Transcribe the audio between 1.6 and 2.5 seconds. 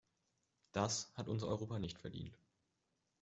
nicht verdient.